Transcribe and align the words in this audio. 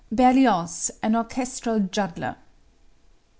Berlioz, 0.11 0.89
an 1.03 1.15
Orchestral 1.15 1.81
Juggler. 1.93 2.33